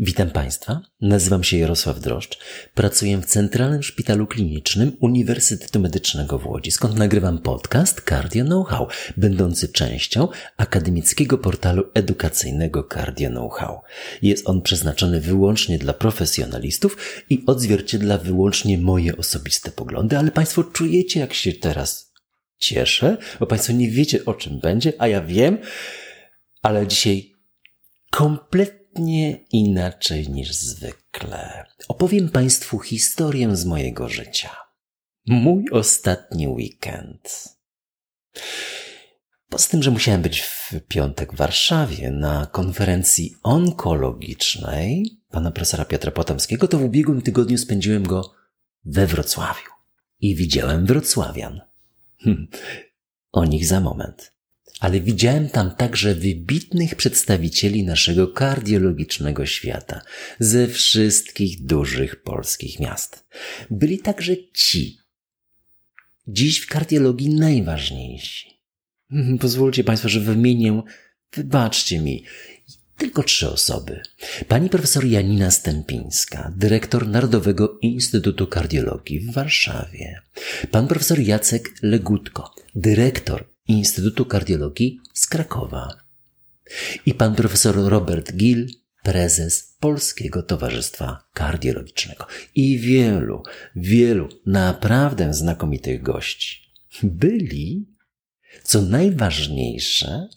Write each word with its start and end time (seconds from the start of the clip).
Witam 0.00 0.30
Państwa, 0.30 0.80
nazywam 1.00 1.44
się 1.44 1.58
Jarosław 1.58 2.00
Droszcz, 2.00 2.38
pracuję 2.74 3.18
w 3.18 3.26
Centralnym 3.26 3.82
Szpitalu 3.82 4.26
Klinicznym 4.26 4.96
Uniwersytetu 5.00 5.80
Medycznego 5.80 6.38
w 6.38 6.46
Łodzi, 6.46 6.70
skąd 6.70 6.96
nagrywam 6.96 7.38
podcast 7.38 8.02
Cardio 8.08 8.44
Know-how, 8.44 8.88
będący 9.16 9.68
częścią 9.68 10.28
akademickiego 10.56 11.38
portalu 11.38 11.84
edukacyjnego 11.94 12.88
Cardio 12.94 13.30
Know-how. 13.30 13.80
Jest 14.22 14.48
on 14.48 14.62
przeznaczony 14.62 15.20
wyłącznie 15.20 15.78
dla 15.78 15.92
profesjonalistów 15.92 16.96
i 17.30 17.42
odzwierciedla 17.46 18.18
wyłącznie 18.18 18.78
moje 18.78 19.16
osobiste 19.16 19.70
poglądy, 19.70 20.18
ale 20.18 20.30
Państwo 20.30 20.64
czujecie, 20.64 21.20
jak 21.20 21.34
się 21.34 21.52
teraz 21.52 22.12
cieszę, 22.58 23.16
bo 23.40 23.46
Państwo 23.46 23.72
nie 23.72 23.90
wiecie, 23.90 24.24
o 24.24 24.34
czym 24.34 24.60
będzie, 24.60 24.92
a 24.98 25.08
ja 25.08 25.20
wiem, 25.20 25.58
ale 26.62 26.86
dzisiaj 26.86 27.32
kompletnie 28.10 28.77
kompletnie 28.88 29.32
inaczej 29.52 30.28
niż 30.28 30.54
zwykle. 30.54 31.64
Opowiem 31.88 32.28
Państwu 32.28 32.78
historię 32.78 33.56
z 33.56 33.64
mojego 33.64 34.08
życia. 34.08 34.56
Mój 35.26 35.64
ostatni 35.72 36.48
weekend. 36.48 37.48
Poza 39.48 39.68
tym, 39.68 39.82
że 39.82 39.90
musiałem 39.90 40.22
być 40.22 40.40
w 40.40 40.74
piątek 40.88 41.32
w 41.32 41.36
Warszawie 41.36 42.10
na 42.10 42.46
konferencji 42.46 43.34
onkologicznej 43.42 45.18
pana 45.30 45.50
profesora 45.50 45.84
Piotra 45.84 46.10
Potomskiego, 46.10 46.68
to 46.68 46.78
w 46.78 46.84
ubiegłym 46.84 47.22
tygodniu 47.22 47.58
spędziłem 47.58 48.02
go 48.02 48.32
we 48.84 49.06
Wrocławiu. 49.06 49.70
I 50.20 50.34
widziałem 50.34 50.86
wrocławian. 50.86 51.60
Hm, 52.24 52.48
o 53.32 53.44
nich 53.44 53.66
za 53.66 53.80
moment 53.80 54.37
ale 54.80 55.00
widziałem 55.00 55.48
tam 55.48 55.70
także 55.70 56.14
wybitnych 56.14 56.94
przedstawicieli 56.94 57.84
naszego 57.84 58.28
kardiologicznego 58.28 59.46
świata 59.46 60.02
ze 60.38 60.68
wszystkich 60.68 61.64
dużych 61.64 62.22
polskich 62.22 62.80
miast. 62.80 63.24
Byli 63.70 63.98
także 63.98 64.32
ci, 64.54 64.98
dziś 66.26 66.60
w 66.60 66.66
kardiologii 66.66 67.28
najważniejsi. 67.28 68.48
Pozwólcie 69.40 69.84
Państwo, 69.84 70.08
że 70.08 70.20
wymienię, 70.20 70.82
wybaczcie 71.32 71.98
mi, 71.98 72.24
tylko 72.96 73.22
trzy 73.22 73.50
osoby. 73.50 74.00
Pani 74.48 74.70
profesor 74.70 75.04
Janina 75.04 75.50
Stępińska, 75.50 76.52
dyrektor 76.56 77.08
Narodowego 77.08 77.78
Instytutu 77.82 78.46
Kardiologii 78.46 79.20
w 79.20 79.32
Warszawie. 79.32 80.20
Pan 80.70 80.88
profesor 80.88 81.20
Jacek 81.20 81.74
Legutko, 81.82 82.54
dyrektor 82.74 83.57
Instytutu 83.68 84.24
Kardiologii 84.24 85.00
z 85.14 85.26
Krakowa. 85.26 85.88
I 87.06 87.14
pan 87.14 87.34
profesor 87.34 87.76
Robert 87.76 88.32
Gill, 88.32 88.66
prezes 89.02 89.76
Polskiego 89.80 90.42
Towarzystwa 90.42 91.28
Kardiologicznego. 91.34 92.26
I 92.54 92.78
wielu, 92.78 93.42
wielu 93.76 94.28
naprawdę 94.46 95.34
znakomitych 95.34 96.02
gości. 96.02 96.72
Byli, 97.02 97.86
co 98.62 98.82
najważniejsze, 98.82 100.28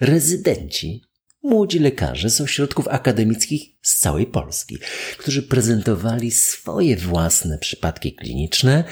rezydenci, 0.00 1.02
młodzi 1.42 1.78
lekarze 1.78 2.30
z 2.30 2.40
ośrodków 2.40 2.88
akademickich 2.88 3.62
z 3.82 3.96
całej 3.96 4.26
Polski, 4.26 4.78
którzy 5.18 5.42
prezentowali 5.42 6.30
swoje 6.30 6.96
własne 6.96 7.58
przypadki 7.58 8.14
kliniczne 8.14 8.84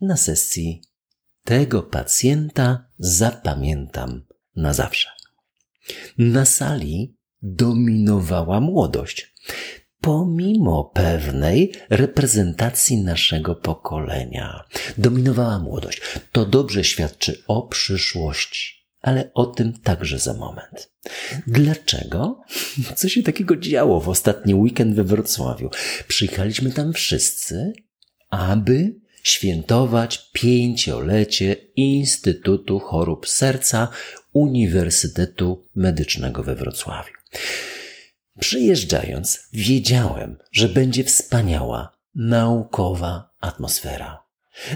na 0.00 0.16
sesji 0.16 0.82
tego 1.44 1.82
pacjenta 1.82 2.84
zapamiętam 2.98 4.22
na 4.56 4.72
zawsze. 4.72 5.08
Na 6.18 6.44
sali 6.44 7.16
dominowała 7.42 8.60
młodość, 8.60 9.34
pomimo 10.00 10.84
pewnej 10.94 11.72
reprezentacji 11.90 13.02
naszego 13.02 13.54
pokolenia. 13.54 14.64
Dominowała 14.98 15.58
młodość. 15.58 16.00
To 16.32 16.46
dobrze 16.46 16.84
świadczy 16.84 17.42
o 17.46 17.62
przyszłości. 17.62 18.82
Ale 19.00 19.30
o 19.34 19.46
tym 19.46 19.72
także 19.72 20.18
za 20.18 20.34
moment. 20.34 20.92
Dlaczego? 21.46 22.40
Co 22.96 23.08
się 23.08 23.22
takiego 23.22 23.56
działo 23.56 24.00
w 24.00 24.08
ostatni 24.08 24.54
weekend 24.54 24.94
we 24.94 25.04
Wrocławiu? 25.04 25.70
Przyjechaliśmy 26.08 26.72
tam 26.72 26.92
wszyscy, 26.92 27.72
aby 28.30 29.01
świętować 29.22 30.30
pięciolecie 30.32 31.56
Instytutu 31.76 32.78
Chorób 32.78 33.28
Serca 33.28 33.88
Uniwersytetu 34.32 35.66
Medycznego 35.74 36.42
we 36.42 36.54
Wrocławiu. 36.54 37.12
Przyjeżdżając, 38.40 39.48
wiedziałem, 39.52 40.38
że 40.52 40.68
będzie 40.68 41.04
wspaniała, 41.04 41.96
naukowa 42.14 43.34
atmosfera. 43.40 44.22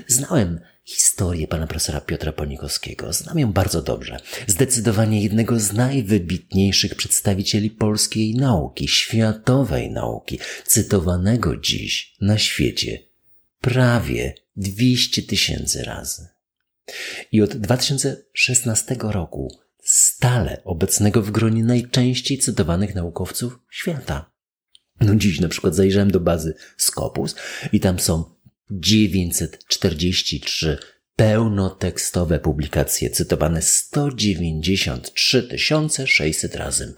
Znałem 0.07 0.61
historię 0.85 1.49
pana 1.49 1.67
profesora 1.67 2.01
Piotra 2.01 2.33
Ponikowskiego. 2.33 3.13
Znam 3.13 3.39
ją 3.39 3.53
bardzo 3.53 3.83
dobrze. 3.83 4.17
Zdecydowanie 4.47 5.23
jednego 5.23 5.61
z 5.61 5.73
najwybitniejszych 5.73 6.95
przedstawicieli 6.95 7.71
polskiej 7.71 8.35
nauki, 8.35 8.89
światowej 8.89 9.91
nauki, 9.91 10.39
cytowanego 10.65 11.57
dziś 11.57 12.17
na 12.21 12.39
świecie 12.39 12.99
prawie 13.61 14.35
200 14.57 15.23
tysięcy 15.23 15.85
razy. 15.85 16.29
I 17.33 17.43
od 17.43 17.57
2016 17.57 18.97
roku 19.01 19.59
stale 19.83 20.65
obecnego 20.65 21.23
w 21.23 21.31
gronie 21.31 21.65
najczęściej 21.65 22.39
cytowanych 22.39 22.95
naukowców 22.95 23.59
świata. 23.71 24.31
No 25.01 25.15
dziś 25.15 25.41
na 25.41 25.49
przykład 25.49 25.75
zajrzałem 25.75 26.11
do 26.11 26.21
bazy 26.21 26.55
Scopus 26.77 27.35
i 27.73 27.81
tam 27.81 27.99
są 27.99 28.25
943 28.71 30.79
pełnotekstowe 31.17 32.39
publikacje 32.39 33.11
cytowane 33.11 33.63
193 33.63 35.49
600 36.07 36.55
razy. 36.55 36.95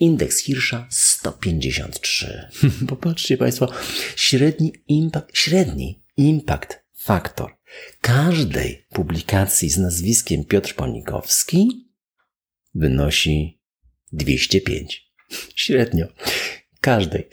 Indeks 0.00 0.38
Hirscha 0.38 0.86
153. 0.90 2.48
Popatrzcie 2.88 3.36
Państwo, 3.36 3.68
średni 4.16 4.72
impact, 4.88 5.30
średni 5.32 6.02
impact 6.16 6.78
faktor 6.96 7.58
każdej 8.00 8.86
publikacji 8.90 9.70
z 9.70 9.78
nazwiskiem 9.78 10.44
Piotr 10.44 10.74
Ponikowski 10.74 11.88
wynosi 12.74 13.60
205. 14.12 15.12
Średnio. 15.54 16.06
Każdej. 16.80 17.28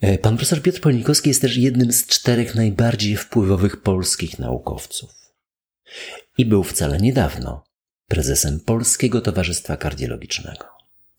E, 0.00 0.18
pan 0.18 0.36
profesor 0.36 0.62
Piotr 0.62 0.80
Ponikowski 0.80 1.28
jest 1.28 1.40
też 1.40 1.56
jednym 1.56 1.92
z 1.92 2.06
czterech 2.06 2.54
najbardziej 2.54 3.16
wpływowych 3.16 3.82
polskich 3.82 4.38
naukowców. 4.38 5.23
I 6.38 6.46
był 6.46 6.64
wcale 6.64 6.98
niedawno 6.98 7.64
prezesem 8.08 8.60
Polskiego 8.60 9.20
Towarzystwa 9.20 9.76
Kardiologicznego 9.76 10.64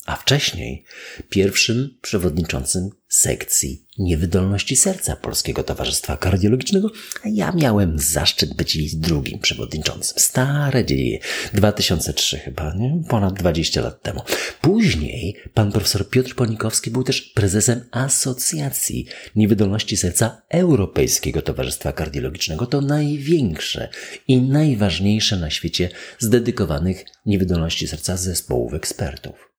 a 0.06 0.16
wcześniej 0.16 0.84
pierwszym 1.30 1.98
przewodniczącym 2.02 2.90
sekcji 3.08 3.86
niewydolności 4.00 4.76
serca 4.76 5.16
Polskiego 5.16 5.64
Towarzystwa 5.64 6.18
Kardiologicznego, 6.18 6.92
a 7.24 7.28
ja 7.30 7.52
miałem 7.52 8.00
zaszczyt 8.00 8.54
być 8.54 8.76
jej 8.76 8.90
drugim 8.96 9.40
przewodniczącym. 9.40 10.20
Stare 10.20 10.86
dzieje, 10.86 11.20
2003 11.54 12.38
chyba, 12.38 12.74
nie? 12.74 13.04
ponad 13.10 13.34
20 13.34 13.82
lat 13.82 14.02
temu. 14.02 14.22
Później 14.62 15.36
pan 15.54 15.72
profesor 15.72 16.10
Piotr 16.10 16.36
Ponikowski 16.36 16.92
był 16.92 17.04
też 17.04 17.22
prezesem 17.22 17.84
Asocjacji 17.92 19.06
Niewydolności 19.36 19.98
Serca 19.98 20.42
Europejskiego 20.50 21.42
Towarzystwa 21.42 21.92
Kardiologicznego. 21.92 22.66
To 22.66 22.82
największe 22.82 23.90
i 24.28 24.42
najważniejsze 24.42 25.38
na 25.38 25.50
świecie 25.50 25.90
zdedykowanych 26.20 27.06
niewydolności 27.26 27.88
serca 27.88 28.18
zespołów 28.18 28.74
ekspertów. 28.74 29.55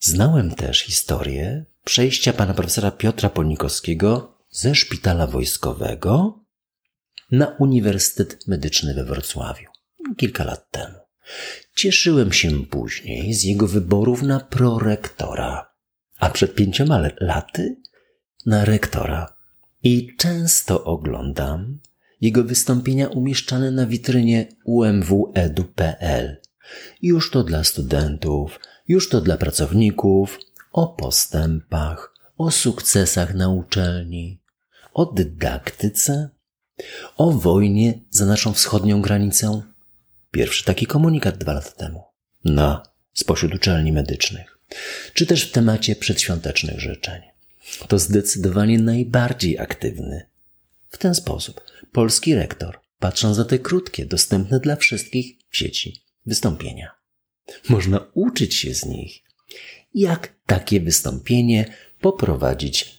Znałem 0.00 0.54
też 0.54 0.80
historię 0.80 1.64
przejścia 1.84 2.32
pana 2.32 2.54
profesora 2.54 2.90
Piotra 2.90 3.30
Ponikowskiego 3.30 4.38
ze 4.50 4.74
szpitala 4.74 5.26
wojskowego 5.26 6.40
na 7.30 7.46
Uniwersytet 7.46 8.46
Medyczny 8.46 8.94
we 8.94 9.04
Wrocławiu 9.04 9.68
kilka 10.16 10.44
lat 10.44 10.70
temu. 10.70 10.98
Cieszyłem 11.76 12.32
się 12.32 12.66
później 12.66 13.34
z 13.34 13.44
jego 13.44 13.66
wyborów 13.66 14.22
na 14.22 14.40
prorektora, 14.40 15.72
a 16.18 16.30
przed 16.30 16.54
pięcioma 16.54 17.08
laty 17.20 17.76
na 18.46 18.64
rektora. 18.64 19.36
I 19.82 20.16
często 20.18 20.84
oglądam 20.84 21.80
jego 22.20 22.44
wystąpienia 22.44 23.08
umieszczane 23.08 23.70
na 23.70 23.86
witrynie 23.86 24.48
umwedu.pl. 24.64 26.40
Już 27.02 27.30
to 27.30 27.44
dla 27.44 27.64
studentów, 27.64 28.60
już 28.88 29.08
to 29.08 29.20
dla 29.20 29.36
pracowników, 29.36 30.38
o 30.72 30.86
postępach, 30.86 32.14
o 32.38 32.50
sukcesach 32.50 33.34
na 33.34 33.48
uczelni, 33.48 34.42
o 34.94 35.06
dydaktyce, 35.06 36.30
o 37.16 37.32
wojnie 37.32 38.00
za 38.10 38.26
naszą 38.26 38.52
wschodnią 38.52 39.02
granicę. 39.02 39.62
Pierwszy 40.30 40.64
taki 40.64 40.86
komunikat 40.86 41.38
dwa 41.38 41.52
lata 41.52 41.70
temu. 41.70 42.04
Na 42.44 42.82
spośród 43.12 43.54
uczelni 43.54 43.92
medycznych. 43.92 44.58
Czy 45.14 45.26
też 45.26 45.48
w 45.48 45.52
temacie 45.52 45.96
przedświątecznych 45.96 46.80
życzeń. 46.80 47.22
to 47.88 47.98
zdecydowanie 47.98 48.78
najbardziej 48.78 49.58
aktywny. 49.58 50.26
W 50.88 50.98
ten 50.98 51.14
sposób 51.14 51.60
polski 51.92 52.34
rektor, 52.34 52.80
patrząc 52.98 53.38
na 53.38 53.44
te 53.44 53.58
krótkie, 53.58 54.06
dostępne 54.06 54.60
dla 54.60 54.76
wszystkich 54.76 55.36
w 55.50 55.56
sieci 55.56 56.04
wystąpienia, 56.26 56.95
można 57.68 58.06
uczyć 58.14 58.54
się 58.54 58.74
z 58.74 58.84
nich, 58.84 59.22
jak 59.94 60.34
takie 60.46 60.80
wystąpienie 60.80 61.74
poprowadzić 62.00 62.98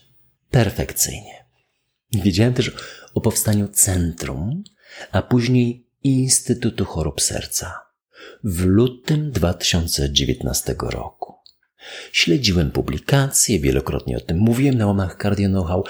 perfekcyjnie. 0.50 1.44
Wiedziałem 2.12 2.54
też 2.54 2.72
o 3.14 3.20
powstaniu 3.20 3.68
centrum, 3.68 4.64
a 5.12 5.22
później 5.22 5.86
Instytutu 6.04 6.84
Chorób 6.84 7.20
Serca 7.20 7.80
w 8.44 8.64
lutym 8.64 9.30
2019 9.30 10.74
roku. 10.80 11.34
Śledziłem 12.12 12.70
publikacje, 12.70 13.60
wielokrotnie 13.60 14.16
o 14.16 14.20
tym 14.20 14.38
mówiłem 14.38 14.78
na 14.78 14.86
łamach 14.86 15.18
Cardio 15.22 15.48
Know-how. 15.48 15.84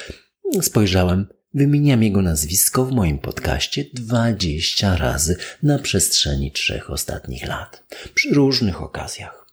Spojrzałem, 0.62 1.28
wymieniam 1.54 2.02
jego 2.02 2.22
nazwisko 2.22 2.84
w 2.84 2.92
moim 2.92 3.18
podcaście 3.18 3.84
20 3.94 4.96
razy 4.96 5.36
na 5.62 5.78
przestrzeni 5.78 6.52
trzech 6.52 6.90
ostatnich 6.90 7.46
lat, 7.46 7.84
przy 8.14 8.34
różnych 8.34 8.82
okazjach. 8.82 9.46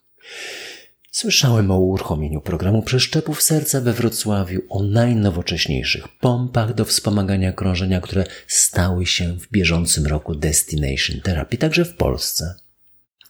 Słyszałem 1.11 1.71
o 1.71 1.79
uruchomieniu 1.79 2.41
programu 2.41 2.83
przeszczepów 2.83 3.41
serca 3.41 3.81
we 3.81 3.93
Wrocławiu, 3.93 4.61
o 4.69 4.83
najnowocześniejszych 4.83 6.07
pompach 6.07 6.73
do 6.73 6.85
wspomagania 6.85 7.53
krążenia, 7.53 8.01
które 8.01 8.25
stały 8.47 9.05
się 9.05 9.39
w 9.39 9.51
bieżącym 9.51 10.05
roku 10.05 10.35
Destination 10.35 11.21
Therapy, 11.23 11.57
także 11.57 11.85
w 11.85 11.95
Polsce. 11.95 12.55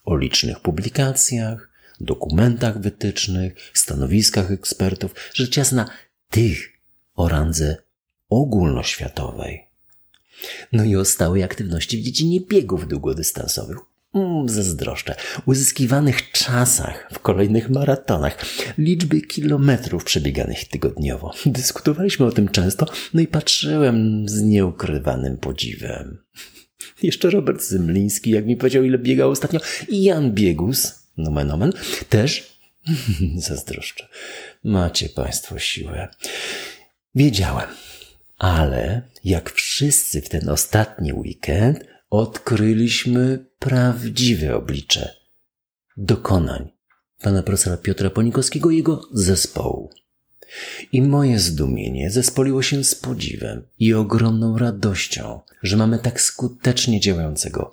O 0.06 0.18
licznych 0.18 0.60
publikacjach, 0.60 1.70
dokumentach 2.02 2.82
wytycznych, 2.82 3.54
stanowiskach 3.74 4.52
ekspertów, 4.52 5.16
rzecz 5.34 5.58
jasna 5.58 5.90
tych 6.30 6.72
o 7.16 7.28
randze 7.28 7.85
ogólnoświatowej. 8.30 9.66
No 10.72 10.84
i 10.84 10.96
o 10.96 11.06
stałej 11.06 11.44
aktywności 11.44 11.98
w 11.98 12.02
dziedzinie 12.02 12.42
biegów 12.42 12.88
długodystansowych. 12.88 13.78
Mm, 14.16 14.50
zazdroszczę. 14.50 15.16
Uzyskiwanych 15.46 16.32
czasach 16.32 17.10
w 17.14 17.20
kolejnych 17.20 17.70
maratonach, 17.70 18.46
liczby 18.78 19.22
kilometrów 19.22 20.04
przebieganych 20.04 20.68
tygodniowo. 20.68 21.34
Dyskutowaliśmy 21.46 22.26
o 22.26 22.32
tym 22.32 22.50
często, 22.50 22.86
no 23.14 23.22
i 23.22 23.28
patrzyłem 23.28 24.30
z 24.30 24.42
nieukrywanym 24.42 25.38
podziwem. 25.38 26.18
Jeszcze 27.04 27.30
Robert 27.30 27.64
Zymliński, 27.64 28.32
jak 28.32 28.46
mi 28.46 28.58
powiedział, 28.58 28.84
ile 28.84 28.98
biegał 28.98 29.32
ostatnio, 29.32 29.60
i 29.88 30.04
Jan 30.04 30.32
Biegus, 30.32 30.94
nomen 31.18 31.52
omen, 31.52 31.74
też 32.10 32.60
zazdroszczę. 33.48 34.08
Macie 34.64 35.10
Państwo 35.10 35.60
siłę. 35.60 36.08
Wiedziałem, 37.16 37.68
ale 38.38 39.02
jak 39.24 39.52
wszyscy 39.52 40.22
w 40.22 40.30
ten 40.30 40.50
ostatni 40.50 41.14
weekend 41.14 41.80
odkryliśmy 42.10 43.46
prawdziwe 43.60 44.56
oblicze 44.56 45.16
dokonań 45.98 46.72
pana 47.22 47.44
profesora 47.44 47.78
Piotra 47.78 48.10
Ponikowskiego 48.10 48.72
i 48.72 48.78
jego 48.78 49.02
zespołu. 49.14 49.90
I 50.92 51.02
moje 51.02 51.40
zdumienie 51.40 52.12
zespoliło 52.12 52.62
się 52.62 52.84
z 52.84 52.96
podziwem 52.96 53.68
i 53.80 53.94
ogromną 53.94 54.58
radością, 54.58 55.42
że 55.64 55.78
mamy 55.78 56.00
tak 56.00 56.22
skutecznie 56.22 57.00
działającego 57.00 57.70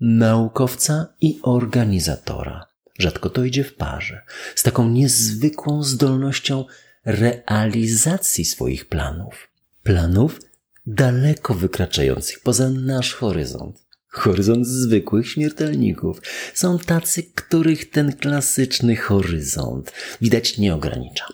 naukowca 0.00 1.14
i 1.20 1.38
organizatora. 1.42 2.66
Rzadko 2.98 3.30
to 3.30 3.44
idzie 3.44 3.64
w 3.64 3.74
parze, 3.74 4.20
z 4.54 4.62
taką 4.62 4.88
niezwykłą 4.88 5.82
zdolnością 5.82 6.64
realizacji 7.04 8.44
swoich 8.44 8.88
planów. 8.88 9.48
Planów 9.86 10.40
daleko 10.86 11.54
wykraczających 11.54 12.40
poza 12.40 12.70
nasz 12.70 13.14
horyzont 13.14 13.85
horyzont 14.18 14.66
zwykłych 14.66 15.28
śmiertelników. 15.28 16.22
Są 16.54 16.78
tacy, 16.78 17.22
których 17.34 17.90
ten 17.90 18.12
klasyczny 18.12 18.96
horyzont 18.96 19.92
widać 20.20 20.58
nie 20.58 20.74
ogranicza. 20.74 21.24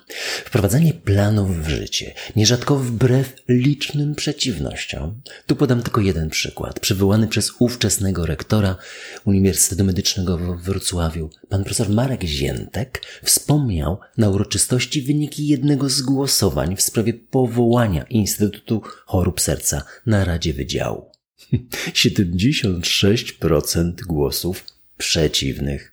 Wprowadzanie 0.44 0.94
planów 0.94 1.64
w 1.64 1.68
życie, 1.68 2.14
nierzadko 2.36 2.76
wbrew 2.76 3.34
licznym 3.48 4.14
przeciwnościom. 4.14 5.20
Tu 5.46 5.56
podam 5.56 5.82
tylko 5.82 6.00
jeden 6.00 6.30
przykład, 6.30 6.80
przywołany 6.80 7.28
przez 7.28 7.52
ówczesnego 7.58 8.26
rektora 8.26 8.76
Uniwersytetu 9.24 9.84
Medycznego 9.84 10.38
w 10.38 10.62
Wrocławiu. 10.62 11.30
Pan 11.48 11.64
profesor 11.64 11.88
Marek 11.88 12.24
Ziętek 12.24 13.02
wspomniał 13.22 13.98
na 14.18 14.28
uroczystości 14.28 15.02
wyniki 15.02 15.46
jednego 15.46 15.88
z 15.88 16.02
głosowań 16.02 16.76
w 16.76 16.82
sprawie 16.82 17.14
powołania 17.14 18.02
Instytutu 18.02 18.82
Chorób 19.06 19.40
Serca 19.40 19.82
na 20.06 20.24
Radzie 20.24 20.52
Wydziału. 20.52 21.11
76% 21.92 24.02
głosów 24.02 24.64
przeciwnych, 24.98 25.92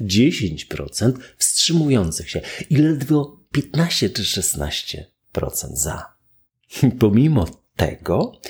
10% 0.00 1.12
wstrzymujących 1.38 2.30
się 2.30 2.40
i 2.70 2.76
ledwo 2.76 3.40
15 3.52 4.10
czy 4.10 4.22
16% 4.22 5.02
za. 5.74 6.12
Pomimo 6.98 7.62
tego 7.76 8.40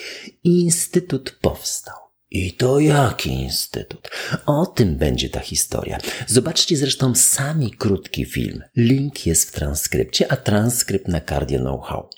Instytut 0.45 1.39
powstał. 1.41 2.03
I 2.35 2.53
to 2.53 2.81
jaki 2.81 3.31
instytut? 3.31 4.11
O 4.47 4.67
tym 4.67 4.97
będzie 4.97 5.29
ta 5.29 5.41
historia. 5.41 5.99
Zobaczcie 6.27 6.77
zresztą 6.77 7.15
sami 7.15 7.71
krótki 7.71 8.25
film. 8.25 8.63
Link 8.77 9.27
jest 9.27 9.49
w 9.49 9.53
transkrypcie, 9.53 10.33
a 10.33 10.37
transkrypt 10.37 11.09
na 11.09 11.21
Cardio 11.21 11.59
Know-how. 11.59 12.09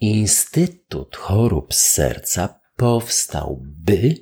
Instytut 0.00 1.16
Chorób 1.16 1.74
Serca 1.74 2.57
powstałby, 2.78 4.14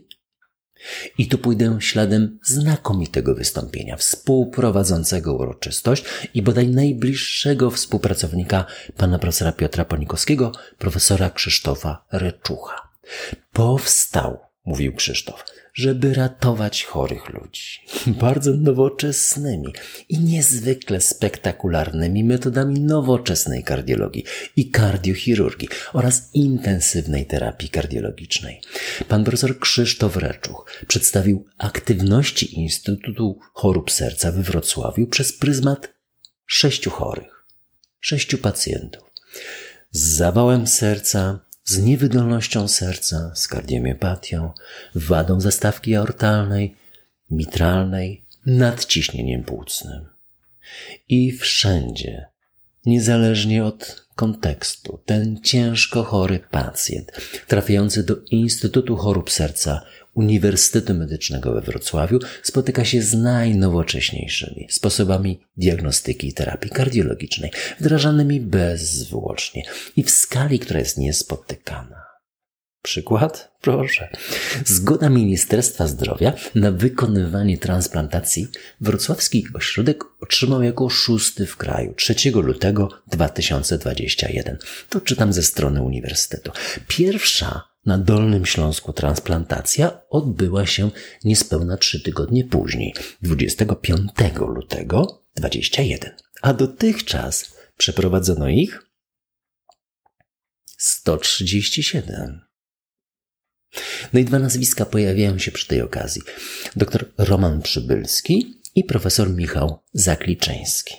i 1.19 1.29
tu 1.29 1.39
pójdę 1.39 1.77
śladem 1.81 2.39
znakomitego 2.45 3.35
wystąpienia, 3.35 3.97
współprowadzącego 3.97 5.35
uroczystość 5.35 6.05
i 6.35 6.43
bodaj 6.43 6.69
najbliższego 6.69 7.71
współpracownika 7.71 8.65
pana 8.97 9.19
profesora 9.19 9.53
Piotra 9.53 9.85
Ponikowskiego, 9.85 10.53
profesora 10.79 11.31
Krzysztofa 11.31 12.05
Reczucha. 12.13 12.89
Powstał, 13.53 14.39
mówił 14.65 14.95
Krzysztof, 14.95 15.45
żeby 15.77 16.15
ratować 16.15 16.85
chorych 16.85 17.29
ludzi. 17.29 17.81
Bardzo 18.21 18.53
nowoczesnymi 18.53 19.73
i 20.09 20.19
niezwykle 20.19 21.01
spektakularnymi 21.01 22.25
metodami 22.25 22.81
nowoczesnej 22.81 23.65
kardiologii 23.65 24.25
i 24.57 24.71
kardiochirurgii 24.71 25.69
oraz 25.93 26.31
intensywnej 26.35 27.27
terapii 27.27 27.69
kardiologicznej. 27.69 28.61
Pan 29.09 29.25
profesor 29.25 29.59
Krzysztof 29.59 30.17
Reczuch 30.17 30.85
przedstawił 30.89 31.47
aktywności 31.59 32.61
Instytutu 32.61 33.39
Chorób 33.53 33.91
Serca 33.91 34.33
we 34.33 34.43
Wrocławiu 34.43 35.07
przez 35.07 35.33
pryzmat 35.33 35.95
sześciu 36.47 36.91
chorych, 36.91 37.45
sześciu 38.01 38.39
pacjentów 38.39 39.07
z 39.97 40.17
zawałem 40.17 40.67
serca, 40.67 41.46
z 41.67 41.79
niewydolnością 41.79 42.69
serca, 42.69 43.33
z 43.35 43.49
kardiomiopatią, 43.49 44.53
wadą 44.95 45.41
zastawki 45.41 45.97
aortalnej, 45.97 46.77
mitralnej, 47.31 48.25
nadciśnieniem 48.47 49.45
płucnym. 49.45 50.07
I 51.09 51.33
wszędzie, 51.33 52.27
niezależnie 52.87 53.65
od 53.65 54.07
kontekstu, 54.15 55.01
ten 55.07 55.41
ciężko 55.43 56.03
chory 56.03 56.41
pacjent 56.51 57.13
trafiający 57.47 58.03
do 58.03 58.17
Instytutu 58.31 58.97
Chorób 58.97 59.31
Serca 59.31 59.85
Uniwersytetu 60.17 60.95
Medycznego 60.95 61.53
we 61.53 61.61
Wrocławiu 61.61 62.19
spotyka 62.43 62.85
się 62.85 63.03
z 63.03 63.15
najnowocześniejszymi 63.15 64.67
sposobami 64.71 65.41
diagnostyki 65.57 66.29
i 66.29 66.33
terapii 66.33 66.71
kardiologicznej, 66.71 67.51
wdrażanymi 67.81 68.41
bezzwłocznie 68.41 69.63
i 69.97 70.03
w 70.03 70.11
skali, 70.11 70.59
która 70.59 70.81
jest 70.81 70.99
niespotykana. 70.99 72.07
Przykład? 72.83 73.53
Proszę. 73.61 74.09
Zgoda 74.65 75.09
Ministerstwa 75.09 75.87
Zdrowia 75.87 76.33
na 76.55 76.73
wykonywanie 76.73 77.59
transplantacji 77.59 78.49
wrocławski 78.81 79.47
ośrodek 79.55 80.05
otrzymał 80.21 80.63
jako 80.63 80.89
szósty 80.89 81.47
w 81.47 81.57
kraju 81.57 81.95
3 81.95 82.15
lutego 82.31 82.89
2021. 83.07 84.59
To 84.91 85.01
czytam 85.01 85.33
ze 85.33 85.43
strony 85.43 85.83
uniwersytetu. 85.83 86.53
Pierwsza 86.89 87.76
na 87.87 87.99
Dolnym 87.99 88.47
Śląsku 88.47 88.93
transplantacja 88.93 90.01
odbyła 90.11 90.67
się 90.67 90.91
niespełna 91.25 91.77
trzy 91.77 92.03
tygodnie 92.03 92.45
później, 92.45 92.95
25 93.23 94.11
lutego 94.41 95.25
21. 95.37 96.15
A 96.43 96.55
dotychczas 96.55 97.57
przeprowadzono 97.77 98.49
ich 98.49 98.87
137. 100.79 102.41
No 104.13 104.21
i 104.21 104.25
dwa 104.25 104.39
nazwiska 104.39 104.85
pojawiają 104.85 105.39
się 105.39 105.51
przy 105.53 105.67
tej 105.67 105.83
okazji. 105.83 106.23
Dr 106.77 107.13
Roman 107.19 107.63
Przybylski 107.63 108.61
i 108.75 108.85
profesor 108.85 109.31
Michał 109.31 109.79
Zakliczeński. 109.93 110.95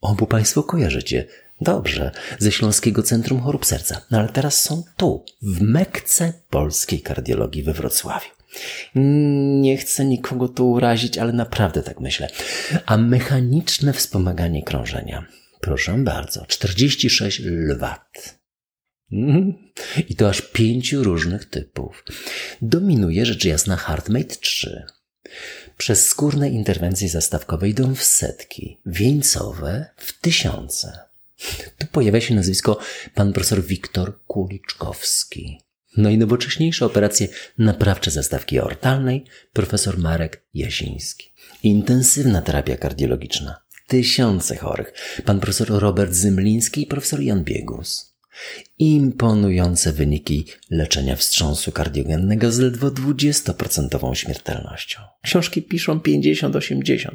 Obu 0.00 0.26
Państwo 0.26 0.62
kojarzycie 0.62 1.26
Dobrze, 1.60 2.10
ze 2.38 2.52
Śląskiego 2.52 3.02
Centrum 3.02 3.40
Chorób 3.40 3.66
Serca. 3.66 4.00
No 4.10 4.18
ale 4.18 4.28
teraz 4.28 4.62
są 4.62 4.82
tu, 4.96 5.24
w 5.42 5.60
Mekce 5.60 6.32
polskiej 6.50 7.00
kardiologii 7.00 7.62
we 7.62 7.72
Wrocławiu. 7.72 8.30
Nie 9.60 9.76
chcę 9.76 10.04
nikogo 10.04 10.48
tu 10.48 10.70
urazić, 10.70 11.18
ale 11.18 11.32
naprawdę 11.32 11.82
tak 11.82 12.00
myślę. 12.00 12.28
A 12.86 12.96
mechaniczne 12.96 13.92
wspomaganie 13.92 14.62
krążenia. 14.62 15.26
Proszę 15.60 15.94
bardzo, 15.98 16.46
46 16.46 17.40
lwat. 17.44 18.38
Mhm. 19.12 19.54
I 20.08 20.16
to 20.16 20.28
aż 20.28 20.40
pięciu 20.42 21.04
różnych 21.04 21.44
typów. 21.44 22.04
Dominuje 22.62 23.26
rzecz 23.26 23.44
jasna 23.44 23.76
HeartMate 23.76 24.36
3. 24.36 24.84
Przez 25.76 26.08
skórne 26.08 26.50
interwencje 26.50 27.08
zastawkowe 27.08 27.68
idą 27.68 27.94
w 27.94 28.02
setki, 28.02 28.80
wieńcowe 28.86 29.86
w 29.96 30.20
tysiące. 30.20 31.09
Tu 31.78 31.86
pojawia 31.86 32.20
się 32.20 32.34
nazwisko 32.34 32.78
pan 33.14 33.32
profesor 33.32 33.64
Wiktor 33.64 34.24
Kuliczkowski. 34.26 35.60
No 35.96 36.10
i 36.10 36.18
nowocześniejsze 36.18 36.86
operacje 36.86 37.28
naprawcze 37.58 38.10
zastawki 38.10 38.60
ortalnej 38.60 39.24
profesor 39.52 39.98
Marek 39.98 40.44
Jasiński. 40.54 41.32
Intensywna 41.62 42.42
terapia 42.42 42.76
kardiologiczna. 42.76 43.62
Tysiące 43.86 44.56
chorych. 44.56 44.92
Pan 45.24 45.40
profesor 45.40 45.68
Robert 45.68 46.12
Zymliński 46.12 46.82
i 46.82 46.86
profesor 46.86 47.20
Jan 47.20 47.44
Biegus. 47.44 48.09
Imponujące 48.78 49.92
wyniki 49.92 50.44
leczenia 50.70 51.16
wstrząsu 51.16 51.72
kardiogennego 51.72 52.52
z 52.52 52.58
ledwo 52.58 52.88
20% 52.88 54.14
śmiertelnością. 54.14 55.00
Książki 55.22 55.62
piszą 55.62 55.98
50-80. 55.98 57.10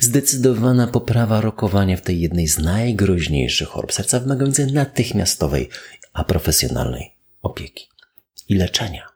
Zdecydowana 0.00 0.86
poprawa 0.86 1.40
rokowania 1.40 1.96
w 1.96 2.02
tej 2.02 2.20
jednej 2.20 2.48
z 2.48 2.58
najgroźniejszych 2.58 3.68
chorób 3.68 3.92
serca 3.92 4.20
wymagającej 4.20 4.72
natychmiastowej, 4.72 5.68
a 6.12 6.24
profesjonalnej 6.24 7.14
opieki 7.42 7.88
i 8.48 8.54
leczenia. 8.54 9.06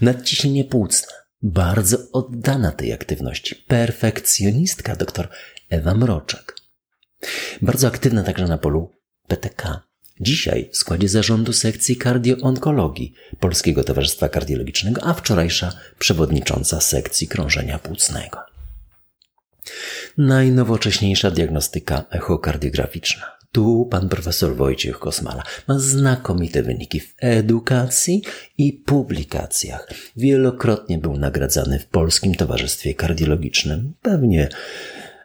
Nadciśnienie 0.00 0.64
płucne. 0.64 1.12
Bardzo 1.42 1.98
oddana 2.12 2.72
tej 2.72 2.92
aktywności. 2.92 3.54
Perfekcjonistka 3.54 4.96
dr 4.96 5.28
Ewa 5.70 5.94
Mroczek. 5.94 6.56
Bardzo 7.62 7.88
aktywna 7.88 8.22
także 8.22 8.46
na 8.46 8.58
polu 8.58 8.90
PTK. 9.28 9.80
Dzisiaj 10.20 10.68
w 10.72 10.76
składzie 10.76 11.08
zarządu 11.08 11.52
sekcji 11.52 11.96
kardioonkologii 11.96 13.14
Polskiego 13.40 13.84
Towarzystwa 13.84 14.28
Kardiologicznego, 14.28 15.00
a 15.04 15.14
wczorajsza 15.14 15.72
przewodnicząca 15.98 16.80
sekcji 16.80 17.28
krążenia 17.28 17.78
płucnego. 17.78 18.38
Najnowocześniejsza 20.18 21.30
diagnostyka 21.30 22.04
echokardiograficzna. 22.10 23.34
Tu 23.52 23.88
pan 23.90 24.08
profesor 24.08 24.56
Wojciech 24.56 24.98
Kosmala 24.98 25.42
ma 25.68 25.78
znakomite 25.78 26.62
wyniki 26.62 27.00
w 27.00 27.14
edukacji 27.18 28.22
i 28.58 28.72
publikacjach. 28.72 29.88
Wielokrotnie 30.16 30.98
był 30.98 31.16
nagradzany 31.16 31.78
w 31.78 31.86
Polskim 31.86 32.34
Towarzystwie 32.34 32.94
Kardiologicznym, 32.94 33.94
pewnie 34.02 34.48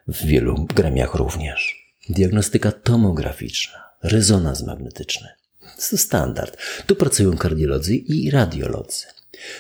w 0.08 0.26
wielu 0.26 0.66
gremiach 0.76 1.16
również. 1.16 1.90
Diagnostyka 2.10 2.72
tomograficzna, 2.72 3.89
rezonans 4.04 4.64
magnetyczny. 4.64 5.28
To 5.90 5.98
standard. 5.98 6.58
Tu 6.86 6.96
pracują 6.96 7.38
kardiolodzy 7.38 7.96
i 7.96 8.32
radiolodzy. 8.32 9.06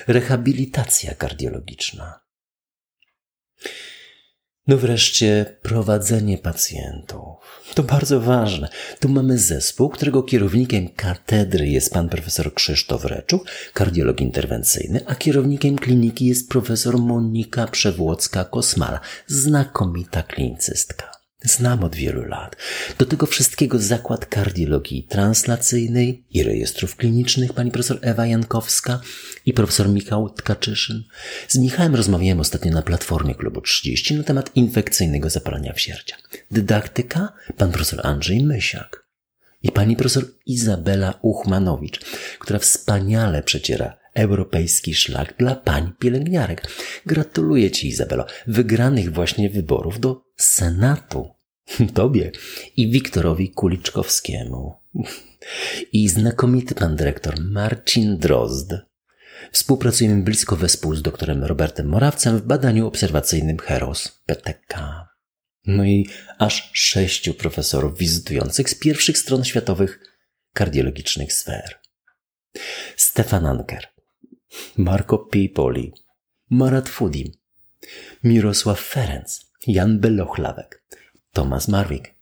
Rehabilitacja 0.07 1.15
kardiologiczna. 1.15 2.19
No 4.67 4.77
wreszcie 4.77 5.57
prowadzenie 5.61 6.37
pacjentów. 6.37 7.35
To 7.75 7.83
bardzo 7.83 8.21
ważne. 8.21 8.69
Tu 8.99 9.09
mamy 9.09 9.37
zespół, 9.37 9.89
którego 9.89 10.23
kierownikiem 10.23 10.89
katedry 10.89 11.67
jest 11.67 11.93
pan 11.93 12.09
profesor 12.09 12.53
Krzysztof 12.53 13.05
Reczuch, 13.05 13.41
kardiolog 13.73 14.21
interwencyjny, 14.21 15.01
a 15.05 15.15
kierownikiem 15.15 15.75
kliniki 15.75 16.25
jest 16.25 16.49
profesor 16.49 16.97
Monika 16.99 17.65
Przewłocka-Kosmala, 17.65 18.99
znakomita 19.27 20.23
klinicystka. 20.23 21.18
Znam 21.43 21.83
od 21.83 21.95
wielu 21.95 22.25
lat. 22.25 22.55
Do 22.97 23.05
tego 23.05 23.25
wszystkiego 23.25 23.79
zakład 23.79 24.25
kardiologii 24.25 25.03
translacyjnej 25.03 26.23
i 26.29 26.43
rejestrów 26.43 26.95
klinicznych 26.95 27.53
pani 27.53 27.71
profesor 27.71 27.99
Ewa 28.01 28.25
Jankowska 28.25 29.01
i 29.45 29.53
profesor 29.53 29.89
Michał 29.89 30.29
Tkaczyszyn. 30.29 31.03
Z 31.47 31.57
Michałem 31.57 31.95
rozmawiałem 31.95 32.39
ostatnio 32.39 32.71
na 32.71 32.81
platformie 32.81 33.35
Klubu 33.35 33.61
30 33.61 34.15
na 34.15 34.23
temat 34.23 34.51
infekcyjnego 34.55 35.29
zapalenia 35.29 35.73
wsierdzia. 35.73 36.15
Dydaktyka 36.51 37.33
pan 37.57 37.71
profesor 37.71 38.07
Andrzej 38.07 38.43
Mysiak 38.43 39.05
i 39.63 39.71
pani 39.71 39.95
profesor 39.95 40.25
Izabela 40.45 41.19
Uchmanowicz, 41.21 41.99
która 42.39 42.59
wspaniale 42.59 43.43
przeciera 43.43 43.97
europejski 44.19 44.95
szlak 44.95 45.33
dla 45.37 45.55
pań 45.55 45.91
pielęgniarek. 45.99 46.67
Gratuluję 47.05 47.71
Ci, 47.71 47.87
Izabelo, 47.87 48.25
wygranych 48.47 49.13
właśnie 49.13 49.49
wyborów 49.49 49.99
do 49.99 50.21
Senatu. 50.37 51.29
Tobie 51.93 52.31
i 52.77 52.91
Wiktorowi 52.91 53.49
Kuliczkowskiemu. 53.49 54.73
I 55.93 56.09
znakomity 56.09 56.75
pan 56.75 56.95
dyrektor 56.95 57.35
Marcin 57.39 58.17
Drozd. 58.17 58.73
Współpracujemy 59.51 60.23
blisko 60.23 60.55
wespół 60.55 60.95
z 60.95 61.01
doktorem 61.01 61.43
Robertem 61.43 61.87
Morawcem 61.87 62.37
w 62.37 62.41
badaniu 62.41 62.87
obserwacyjnym 62.87 63.57
HEROS 63.57 64.21
PTK. 64.25 65.05
No 65.65 65.85
i 65.85 66.09
aż 66.37 66.69
sześciu 66.73 67.33
profesorów 67.33 67.97
wizytujących 67.97 68.69
z 68.69 68.75
pierwszych 68.75 69.17
stron 69.17 69.43
światowych 69.43 69.99
kardiologicznych 70.53 71.33
sfer. 71.33 71.79
Stefan 72.95 73.45
Anker, 73.45 73.87
Marco 74.77 75.17
Pipoli, 75.17 75.93
Marat 76.49 76.89
Fudim, 76.89 77.31
Mirosław 78.23 78.79
Ferenc, 78.79 79.39
Jan 79.67 79.99
Belochlawek, 79.99 80.83
Tomasz 81.33 81.67
Marwik. 81.67 82.13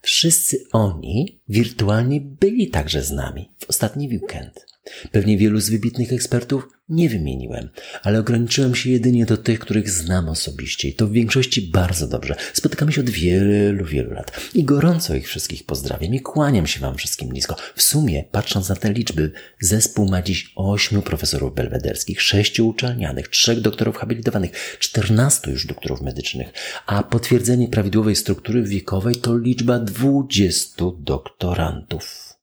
Wszyscy 0.00 0.64
oni 0.72 1.40
wirtualnie 1.48 2.20
byli 2.20 2.70
także 2.70 3.02
z 3.02 3.10
nami 3.10 3.50
w 3.58 3.70
ostatni 3.70 4.08
weekend. 4.08 4.71
Pewnie 5.12 5.38
wielu 5.38 5.60
z 5.60 5.70
wybitnych 5.70 6.12
ekspertów 6.12 6.68
nie 6.88 7.08
wymieniłem, 7.08 7.68
ale 8.02 8.18
ograniczyłem 8.18 8.74
się 8.74 8.90
jedynie 8.90 9.26
do 9.26 9.36
tych, 9.36 9.58
których 9.58 9.90
znam 9.90 10.28
osobiście 10.28 10.88
i 10.88 10.94
to 10.94 11.06
w 11.06 11.12
większości 11.12 11.70
bardzo 11.70 12.08
dobrze. 12.08 12.34
Spotykamy 12.52 12.92
się 12.92 13.00
od 13.00 13.10
wielu, 13.10 13.84
wielu 13.84 14.10
lat 14.10 14.40
i 14.54 14.64
gorąco 14.64 15.14
ich 15.14 15.28
wszystkich 15.28 15.66
pozdrawiam 15.66 16.14
i 16.14 16.20
kłaniam 16.20 16.66
się 16.66 16.80
Wam 16.80 16.96
wszystkim 16.96 17.32
nisko. 17.32 17.56
W 17.76 17.82
sumie, 17.82 18.24
patrząc 18.30 18.68
na 18.68 18.76
te 18.76 18.92
liczby, 18.92 19.32
zespół 19.60 20.08
ma 20.08 20.22
dziś 20.22 20.52
ośmiu 20.56 21.02
profesorów 21.02 21.54
belwederskich, 21.54 22.22
sześciu 22.22 22.68
uczelnianych, 22.68 23.28
trzech 23.28 23.60
doktorów 23.60 23.96
habilitowanych, 23.96 24.76
czternastu 24.78 25.50
już 25.50 25.66
doktorów 25.66 26.00
medycznych, 26.00 26.48
a 26.86 27.02
potwierdzenie 27.02 27.68
prawidłowej 27.68 28.16
struktury 28.16 28.62
wiekowej 28.62 29.16
to 29.16 29.38
liczba 29.38 29.78
dwudziestu 29.78 30.98
doktorantów. 31.00 32.34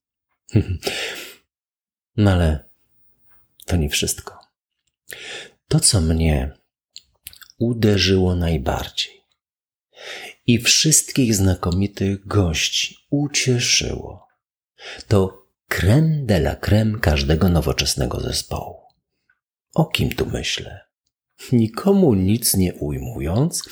No 2.19 2.31
ale 2.31 2.69
to 3.65 3.75
nie 3.75 3.89
wszystko. 3.89 4.39
To, 5.67 5.79
co 5.79 6.01
mnie 6.01 6.51
uderzyło 7.59 8.35
najbardziej 8.35 9.23
i 10.47 10.59
wszystkich 10.59 11.35
znakomitych 11.35 12.27
gości 12.27 12.97
ucieszyło, 13.09 14.27
to 15.07 15.45
creme 15.67 16.25
de 16.25 16.35
la 16.35 16.55
creme 16.55 16.99
każdego 16.99 17.49
nowoczesnego 17.49 18.19
zespołu. 18.19 18.77
O 19.73 19.85
kim 19.85 20.09
tu 20.09 20.25
myślę? 20.25 20.79
Nikomu 21.51 22.13
nic 22.13 22.53
nie 22.53 22.73
ujmując, 22.73 23.63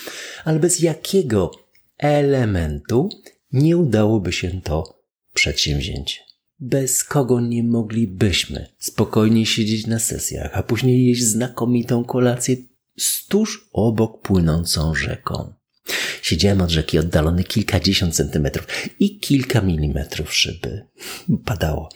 ale 0.45 0.59
bez 0.59 0.79
jakiego 0.79 1.51
elementu 1.97 3.09
nie 3.51 3.77
udałoby 3.77 4.33
się 4.33 4.61
to 4.61 5.03
przedsięwzięcie 5.33 6.27
bez 6.59 7.03
kogo 7.03 7.41
nie 7.41 7.63
moglibyśmy 7.63 8.67
spokojnie 8.79 9.45
siedzieć 9.45 9.87
na 9.87 9.99
sesjach, 9.99 10.51
a 10.53 10.63
później 10.63 11.07
jeść 11.07 11.23
znakomitą 11.23 12.05
kolację 12.05 12.55
tuż 13.29 13.69
obok 13.73 14.21
płynącą 14.21 14.95
rzeką. 14.95 15.53
Siedziałem 16.21 16.61
od 16.61 16.69
rzeki 16.69 16.99
oddalony 16.99 17.43
kilkadziesiąt 17.43 18.15
centymetrów 18.15 18.67
i 18.99 19.19
kilka 19.19 19.61
milimetrów 19.61 20.33
szyby. 20.33 20.85
Padało. 21.45 21.89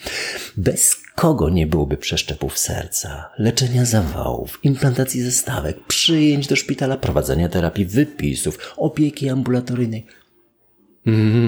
Bez 0.57 0.95
kogo 1.15 1.49
nie 1.49 1.67
byłoby 1.67 1.97
przeszczepów 1.97 2.57
serca, 2.57 3.29
leczenia 3.37 3.85
zawałów, 3.85 4.59
implantacji 4.63 5.21
zestawek, 5.21 5.85
przyjęć 5.87 6.47
do 6.47 6.55
szpitala, 6.55 6.97
prowadzenia 6.97 7.49
terapii 7.49 7.85
wypisów, 7.85 8.73
opieki 8.77 9.29
ambulatoryjnej– 9.29 10.05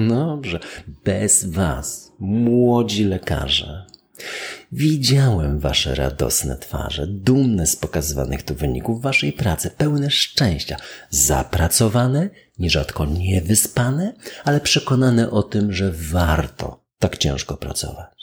Dobrze, 0.08 0.60
bez 1.04 1.44
Was, 1.44 2.03
młodzi 2.18 3.04
lekarze, 3.04 3.86
Widziałem 4.72 5.58
wasze 5.58 5.94
radosne 5.94 6.56
twarze, 6.56 7.06
dumne 7.06 7.66
z 7.66 7.76
pokazywanych 7.76 8.42
tu 8.42 8.54
wyników 8.54 9.02
waszej 9.02 9.32
pracy, 9.32 9.70
pełne 9.70 10.10
szczęścia, 10.10 10.76
zapracowane, 11.10 12.30
nierzadko 12.58 13.06
niewyspane, 13.06 14.12
ale 14.44 14.60
przekonane 14.60 15.30
o 15.30 15.42
tym, 15.42 15.72
że 15.72 15.92
warto 15.92 16.84
tak 16.98 17.18
ciężko 17.18 17.56
pracować. 17.56 18.13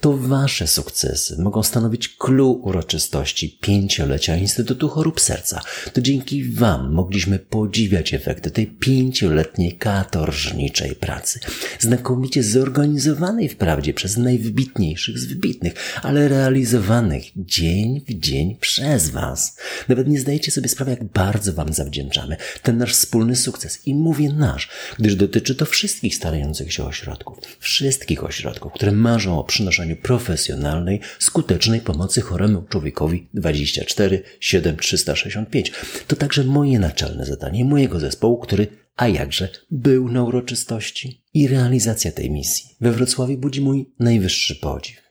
To 0.00 0.16
Wasze 0.16 0.66
sukcesy 0.66 1.42
mogą 1.42 1.62
stanowić 1.62 2.08
clue 2.08 2.60
uroczystości 2.62 3.58
pięciolecia 3.60 4.36
Instytutu 4.36 4.88
Chorób 4.88 5.20
Serca. 5.20 5.60
To 5.92 6.00
dzięki 6.00 6.52
Wam 6.52 6.92
mogliśmy 6.92 7.38
podziwiać 7.38 8.14
efekty 8.14 8.50
tej 8.50 8.66
pięcioletniej 8.66 9.76
katorżniczej 9.76 10.94
pracy. 10.94 11.40
Znakomicie 11.78 12.42
zorganizowanej 12.42 13.48
wprawdzie 13.48 13.94
przez 13.94 14.16
najwybitniejszych 14.16 15.18
z 15.18 15.26
wybitnych, 15.26 15.74
ale 16.02 16.28
realizowanych 16.28 17.24
dzień 17.36 18.04
w 18.08 18.14
dzień 18.14 18.56
przez 18.60 19.10
Was. 19.10 19.56
Nawet 19.88 20.08
nie 20.08 20.20
zdajecie 20.20 20.50
sobie 20.50 20.68
sprawy, 20.68 20.90
jak 20.90 21.04
bardzo 21.04 21.52
Wam 21.52 21.72
zawdzięczamy 21.72 22.36
ten 22.62 22.78
nasz 22.78 22.92
wspólny 22.92 23.36
sukces. 23.36 23.86
I 23.86 23.94
mówię 23.94 24.32
nasz, 24.32 24.68
gdyż 24.98 25.16
dotyczy 25.16 25.54
to 25.54 25.66
wszystkich 25.66 26.14
starających 26.14 26.72
się 26.72 26.84
ośrodków. 26.84 27.38
Wszystkich 27.60 28.24
ośrodków, 28.24 28.72
które 28.72 28.92
marzą 28.92 29.38
o 29.38 29.44
przynoszeniu 29.48 29.96
profesjonalnej, 29.96 31.00
skutecznej 31.18 31.80
pomocy 31.80 32.20
choremu 32.20 32.62
człowiekowi 32.62 33.28
24 33.34 34.22
7 34.40 34.76
365. 34.76 35.72
To 36.06 36.16
także 36.16 36.44
moje 36.44 36.78
naczelne 36.78 37.26
zadanie 37.26 37.64
mojego 37.64 38.00
zespołu, 38.00 38.38
który, 38.38 38.66
a 38.96 39.08
jakże, 39.08 39.48
był 39.70 40.08
na 40.08 40.22
uroczystości. 40.22 41.24
I 41.34 41.48
realizacja 41.48 42.12
tej 42.12 42.30
misji 42.30 42.76
we 42.80 42.92
Wrocławiu 42.92 43.38
budzi 43.38 43.60
mój 43.60 43.94
najwyższy 43.98 44.56
podziw. 44.56 45.02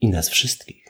I 0.00 0.08
nas 0.08 0.28
wszystkich. 0.28 0.84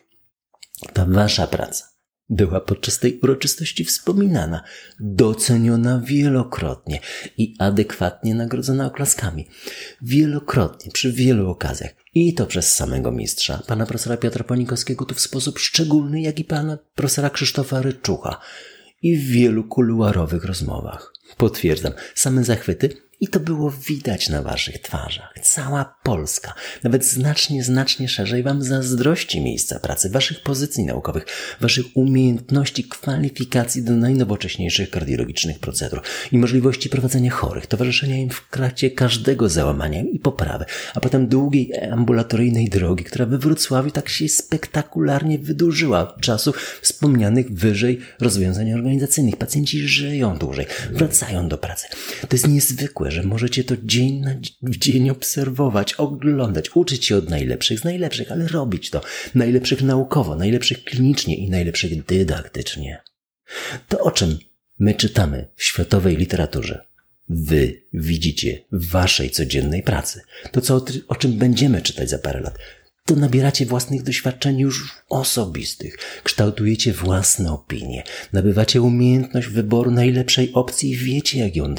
Ta 0.93 1.07
wasza 1.07 1.47
praca 1.47 1.98
była 2.31 2.61
podczas 2.61 2.99
tej 2.99 3.21
uroczystości 3.21 3.85
wspominana, 3.85 4.63
doceniona 5.01 6.03
wielokrotnie 6.05 7.01
i 7.39 7.55
adekwatnie 7.59 8.35
nagrodzona 8.35 8.87
oklaskami. 8.87 9.49
Wielokrotnie, 10.03 10.93
przy 10.93 11.13
wielu 11.13 11.51
okazjach. 11.51 11.91
I 12.15 12.35
to 12.35 12.47
przez 12.47 12.75
samego 12.75 13.13
mistrza, 13.13 13.63
pana 13.67 13.87
profesora 13.87 14.17
Piotra 14.17 14.45
Ponikowskiego, 14.45 15.05
tu 15.05 15.15
w 15.15 15.21
sposób 15.21 15.59
szczególny, 15.59 16.21
jak 16.21 16.39
i 16.39 16.45
pana 16.45 16.79
profesora 16.95 17.31
Krzysztofa 17.31 17.83
Ryczucha. 17.83 18.41
I 19.03 19.17
w 19.17 19.27
wielu 19.27 19.65
kuluarowych 19.65 20.45
rozmowach. 20.45 21.13
Potwierdzam, 21.37 21.93
same 22.15 22.45
zachwyty 22.45 23.08
i 23.21 23.29
to 23.29 23.41
było 23.41 23.71
widać 23.71 24.29
na 24.29 24.43
waszych 24.43 24.79
twarzach. 24.79 25.35
Cała 25.43 25.95
Polska, 26.03 26.55
nawet 26.83 27.05
znacznie, 27.05 27.65
znacznie 27.65 28.09
szerzej 28.09 28.43
wam 28.43 28.63
zazdrości 28.63 29.41
miejsca 29.41 29.81
pracy, 29.81 30.11
waszych 30.11 30.43
pozycji 30.43 30.85
naukowych, 30.85 31.27
waszych 31.61 31.87
umiejętności, 31.95 32.85
kwalifikacji 32.85 33.83
do 33.83 33.93
najnowocześniejszych 33.93 34.91
kardiologicznych 34.91 35.59
procedur 35.59 36.03
i 36.33 36.39
możliwości 36.39 36.89
prowadzenia 36.89 37.31
chorych, 37.31 37.67
towarzyszenia 37.67 38.17
im 38.17 38.31
w 38.31 38.49
kracie 38.49 38.91
każdego 38.91 39.49
załamania 39.49 40.03
i 40.03 40.19
poprawy, 40.19 40.65
a 40.95 41.01
potem 41.01 41.29
długiej 41.29 41.73
ambulatoryjnej 41.91 42.69
drogi, 42.69 43.05
która 43.05 43.27
we 43.27 43.39
Wrocławiu 43.39 43.91
tak 43.91 44.09
się 44.09 44.29
spektakularnie 44.29 45.39
wydłużyła 45.39 46.01
od 46.01 46.21
czasu 46.21 46.53
wspomnianych 46.83 47.53
wyżej 47.53 48.01
rozwiązań 48.21 48.73
organizacyjnych. 48.73 49.37
Pacjenci 49.37 49.89
żyją 49.89 50.39
dłużej, 50.39 50.67
wracają 50.93 51.49
do 51.49 51.59
pracy. 51.59 51.87
To 52.21 52.29
jest 52.33 52.49
niezwykłe 52.49 53.08
że 53.11 53.23
możecie 53.23 53.65
to 53.65 53.75
dzień 53.85 54.21
na 54.21 54.35
dzień 54.63 55.11
obserwować, 55.11 55.95
oglądać, 55.95 56.77
uczyć 56.77 57.07
się 57.07 57.17
od 57.17 57.31
najlepszych 57.31 57.81
z 57.81 57.85
najlepszych, 57.85 58.33
ale 58.33 58.49
robić 58.49 58.91
to 58.91 59.01
najlepszych 59.35 59.83
naukowo, 59.83 60.37
najlepszych 60.37 60.85
klinicznie 60.85 61.37
i 61.37 61.51
najlepszych 61.51 62.05
dydaktycznie. 62.05 63.03
To 63.89 64.01
o 64.01 64.11
czym 64.11 64.39
my 64.79 64.95
czytamy 64.95 65.49
w 65.57 65.65
światowej 65.65 66.17
literaturze. 66.17 66.85
Wy 67.29 67.83
widzicie 67.93 68.65
w 68.73 68.91
waszej 68.91 69.31
codziennej 69.31 69.83
pracy. 69.83 70.21
To, 70.53 70.61
co, 70.61 70.85
o 71.09 71.15
czym 71.15 71.33
będziemy 71.33 71.83
czytać 71.83 72.11
za 72.11 72.19
parę 72.19 72.41
lat 72.41 72.59
to 73.09 73.17
nabieracie 73.17 73.67
własnych 73.67 74.03
doświadczeń 74.03 74.59
już 74.59 75.03
osobistych, 75.09 75.99
kształtujecie 76.25 76.93
własne 76.93 77.53
opinie, 77.53 78.05
nabywacie 78.33 78.83
umiejętność 78.83 79.49
wyboru 79.49 79.91
najlepszej 79.91 80.53
opcji 80.53 80.91
i 80.91 80.97
wiecie, 80.97 81.39
jak 81.39 81.57
ją 81.57 81.75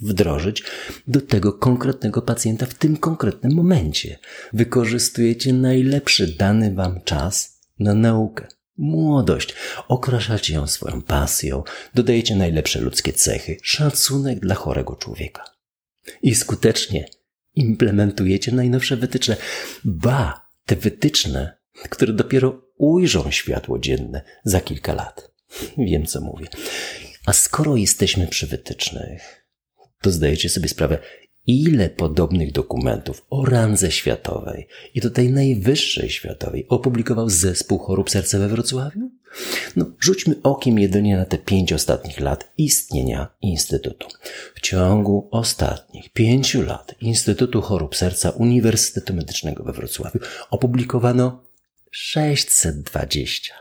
wdrożyć 0.00 0.62
do 1.08 1.20
tego 1.20 1.52
konkretnego 1.52 2.22
pacjenta 2.22 2.66
w 2.66 2.74
tym 2.74 2.96
konkretnym 2.96 3.54
momencie. 3.54 4.18
Wykorzystujecie 4.52 5.52
najlepszy 5.52 6.26
dany 6.26 6.74
wam 6.74 7.00
czas 7.04 7.60
na 7.78 7.94
naukę. 7.94 8.46
Młodość. 8.76 9.54
Okraszacie 9.88 10.54
ją 10.54 10.66
swoją 10.66 11.02
pasją, 11.02 11.62
dodajecie 11.94 12.36
najlepsze 12.36 12.80
ludzkie 12.80 13.12
cechy, 13.12 13.56
szacunek 13.62 14.40
dla 14.40 14.54
chorego 14.54 14.96
człowieka. 14.96 15.44
I 16.22 16.34
skutecznie 16.34 17.08
implementujecie 17.54 18.52
najnowsze 18.52 18.96
wytyczne. 18.96 19.36
Ba, 19.84 20.41
te 20.66 20.76
wytyczne, 20.76 21.56
które 21.90 22.12
dopiero 22.12 22.62
ujrzą 22.76 23.30
światło 23.30 23.78
dzienne 23.78 24.22
za 24.44 24.60
kilka 24.60 24.94
lat. 24.94 25.32
Wiem, 25.88 26.06
co 26.06 26.20
mówię. 26.20 26.46
A 27.26 27.32
skoro 27.32 27.76
jesteśmy 27.76 28.26
przy 28.26 28.46
wytycznych, 28.46 29.46
to 30.00 30.10
zdajecie 30.10 30.48
sobie 30.48 30.68
sprawę, 30.68 30.98
ile 31.46 31.90
podobnych 31.90 32.52
dokumentów 32.52 33.26
o 33.30 33.44
randze 33.44 33.90
światowej 33.92 34.68
i 34.94 35.00
to 35.00 35.10
tej 35.10 35.30
najwyższej 35.30 36.10
światowej 36.10 36.66
opublikował 36.68 37.30
zespół 37.30 37.78
chorób 37.78 38.10
serca 38.10 38.38
we 38.38 38.48
Wrocławiu? 38.48 39.10
No, 39.76 39.91
rzućmy 40.02 40.34
okiem 40.42 40.78
jedynie 40.78 41.16
na 41.16 41.24
te 41.24 41.38
pięć 41.38 41.72
ostatnich 41.72 42.20
lat 42.20 42.52
istnienia 42.58 43.28
Instytutu. 43.40 44.08
W 44.54 44.60
ciągu 44.60 45.28
ostatnich 45.30 46.12
pięciu 46.12 46.62
lat 46.62 46.94
Instytutu 47.00 47.62
Chorób 47.62 47.96
Serca 47.96 48.30
Uniwersytetu 48.30 49.14
Medycznego 49.14 49.64
we 49.64 49.72
Wrocławiu 49.72 50.20
opublikowano 50.50 51.44
620 51.90 53.54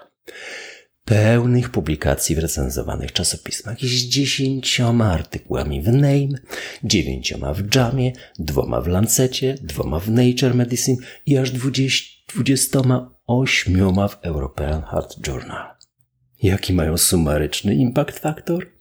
pełnych 1.06 1.70
publikacji 1.70 2.36
w 2.36 2.40
recenzowanych 2.40 3.12
czasopismach 3.12 3.80
z 3.80 4.04
dziesięcioma 4.08 5.12
artykułami 5.12 5.82
w 5.82 5.88
Name, 5.88 6.40
dziewięcioma 6.84 7.54
w 7.54 7.76
Jamie, 7.76 8.14
dwoma 8.40 8.82
w 8.82 8.88
Lancecie, 8.88 9.56
dwoma 9.62 10.00
w 10.00 10.10
Nature 10.10 10.56
Medicine 10.56 10.98
i 11.26 11.38
aż 11.38 11.52
dwudziestoma 12.28 13.16
ośmioma 13.28 14.08
w 14.08 14.18
European 14.26 14.82
Heart 14.82 15.28
Journal. 15.28 15.81
Jaki 16.44 16.74
mają 16.74 16.98
sumaryczny 16.98 17.76
impact 17.76 18.20
factor? 18.20 18.72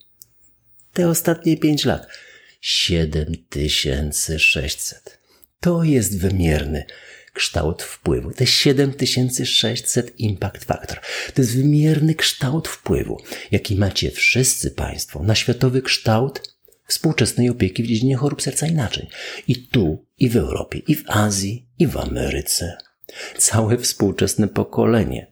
Te 0.93 1.09
ostatnie 1.09 1.57
pięć 1.57 1.85
lat. 1.85 2.07
7600. 2.61 5.19
To 5.59 5.83
jest 5.83 6.19
wymierny 6.19 6.85
kształt 7.33 7.83
wpływu. 7.83 8.31
Te 8.31 8.47
7600 8.47 10.19
impact 10.19 10.63
factor. 10.63 10.99
To 11.33 11.41
jest 11.41 11.57
wymierny 11.57 12.15
kształt 12.15 12.67
wpływu, 12.67 13.21
jaki 13.51 13.75
macie 13.75 14.11
wszyscy 14.11 14.71
Państwo 14.71 15.23
na 15.23 15.35
światowy 15.35 15.81
kształt 15.81 16.55
współczesnej 16.87 17.49
opieki 17.49 17.83
w 17.83 17.87
dziedzinie 17.87 18.15
chorób 18.15 18.41
serca 18.41 18.67
i 18.67 18.71
naczyń. 18.71 19.07
I 19.47 19.67
tu, 19.67 20.05
i 20.19 20.29
w 20.29 20.37
Europie, 20.37 20.79
i 20.79 20.95
w 20.95 21.03
Azji, 21.07 21.65
i 21.79 21.87
w 21.87 21.97
Ameryce. 21.97 22.77
Całe 23.37 23.77
współczesne 23.77 24.47
pokolenie 24.47 25.31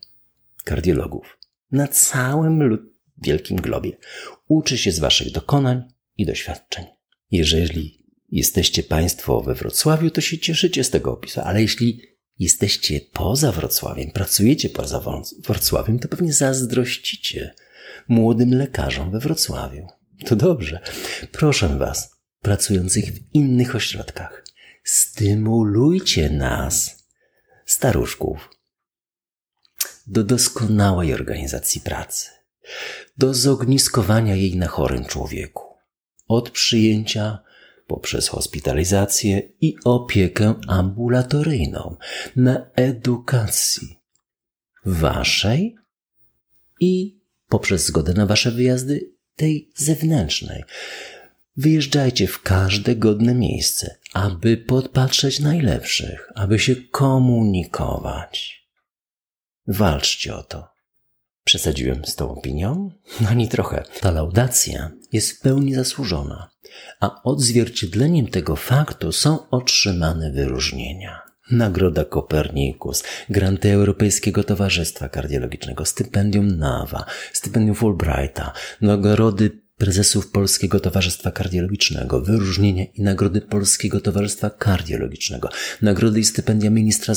kardiologów 0.64 1.39
na 1.72 1.88
całym 1.88 2.90
wielkim 3.18 3.58
globie 3.58 3.98
uczy 4.48 4.78
się 4.78 4.92
z 4.92 5.00
Waszych 5.00 5.32
dokonań 5.32 5.84
i 6.18 6.26
doświadczeń. 6.26 6.86
Jeżeli 7.32 8.06
jesteście 8.30 8.84
Państwo 8.84 9.42
we 9.42 9.56
Wrocławiu, 9.56 10.10
to 10.10 10.22
się 10.22 10.38
cieszycie 10.38 10.84
z 10.84 10.90
tego 10.90 11.12
opisu, 11.12 11.42
ale 11.42 11.62
jeśli 11.62 12.02
jesteście 12.40 13.02
poza 13.14 13.52
Wrocławiem, 13.52 14.12
pracujecie 14.12 14.70
poza 14.70 15.04
Wrocławiem, 15.40 16.00
to 16.00 16.08
pewnie 16.08 16.34
zazdrościcie 16.34 17.56
młodym 18.08 18.54
lekarzom 18.54 19.12
we 19.12 19.20
Wrocławiu. 19.20 19.88
To 20.26 20.36
dobrze. 20.36 20.80
Proszę 21.32 21.78
Was, 21.78 22.12
pracujących 22.42 23.06
w 23.06 23.20
innych 23.34 23.76
ośrodkach, 23.76 24.44
stymulujcie 24.84 26.30
nas, 26.30 27.06
staruszków, 27.66 28.50
do 30.10 30.24
doskonałej 30.24 31.14
organizacji 31.14 31.82
pracy, 31.82 32.30
do 33.18 33.34
zogniskowania 33.34 34.36
jej 34.36 34.58
na 34.58 34.68
chorym 34.68 35.06
człowieku, 35.06 35.64
od 36.28 36.50
przyjęcia 36.50 37.40
poprzez 37.88 38.28
hospitalizację 38.28 39.42
i 39.62 39.76
opiekę 39.86 40.56
ambulatoryjną 40.68 41.96
na 42.36 42.66
edukacji 42.76 44.00
waszej 44.86 45.76
i 46.80 47.20
poprzez 47.48 47.86
zgodę 47.86 48.14
na 48.14 48.26
wasze 48.26 48.52
wyjazdy 48.52 49.12
tej 49.36 49.72
zewnętrznej. 49.76 50.64
Wyjeżdżajcie 51.58 52.28
w 52.28 52.42
każde 52.42 52.96
godne 52.96 53.36
miejsce, 53.36 53.96
aby 54.14 54.58
podpatrzeć 54.58 55.40
najlepszych, 55.40 56.32
aby 56.36 56.60
się 56.60 56.76
komunikować. 56.76 58.59
Walczcie 59.70 60.36
o 60.36 60.44
to. 60.44 60.68
Przesadziłem 61.44 62.06
z 62.06 62.16
tą 62.16 62.32
opinią? 62.32 62.92
No 63.22 63.30
ani 63.30 63.48
trochę. 63.48 63.84
Ta 64.02 64.12
laudacja 64.12 64.92
jest 65.12 65.32
w 65.32 65.42
pełni 65.42 65.74
zasłużona, 65.74 66.50
a 67.00 67.24
odzwierciedleniem 67.24 68.28
tego 68.28 68.56
faktu 68.56 69.12
są 69.12 69.50
otrzymane 69.50 70.32
wyróżnienia. 70.32 71.22
Nagroda 71.52 72.06
Kopernikus, 72.06 73.04
granty 73.30 73.74
Europejskiego 73.74 74.44
Towarzystwa 74.44 75.10
Kardiologicznego, 75.10 75.86
stypendium 75.86 76.58
NAWA, 76.58 77.06
stypendium 77.34 77.76
Fulbrighta, 77.76 78.54
nagrody 78.82 79.62
prezesów 79.80 80.32
Polskiego 80.32 80.80
Towarzystwa 80.80 81.32
Kardiologicznego, 81.32 82.22
wyróżnienia 82.22 82.86
i 82.86 83.02
nagrody 83.02 83.42
Polskiego 83.42 84.02
Towarzystwa 84.02 84.50
Kardiologicznego, 84.50 85.50
nagrody 85.82 86.20
i 86.20 86.24
stypendia 86.24 86.70
ministra 86.70 87.14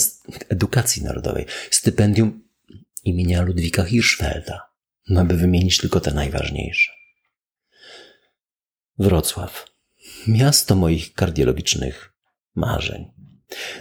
edukacji 0.49 1.03
narodowej, 1.03 1.47
stypendium 1.71 2.43
imienia 3.05 3.43
Ludwika 3.43 3.85
Hirschfelda, 3.85 4.61
no 5.09 5.21
aby 5.21 5.37
wymienić 5.37 5.79
tylko 5.79 6.01
te 6.01 6.15
najważniejsze. 6.15 6.93
Wrocław. 8.99 9.67
Miasto 10.27 10.75
moich 10.75 11.15
kardiologicznych 11.15 12.13
marzeń. 12.55 13.11